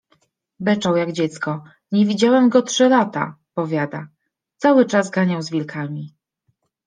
[0.59, 4.07] beczał jak dziecko.'' Nie widziałem go trzy lata'', powiada.
[4.57, 6.15] Cały czas ganiał z wilkami.